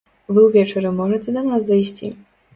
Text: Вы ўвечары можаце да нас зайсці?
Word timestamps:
Вы 0.37 0.45
ўвечары 0.45 0.89
можаце 1.01 1.37
да 1.37 1.45
нас 1.51 1.61
зайсці? 1.69 2.13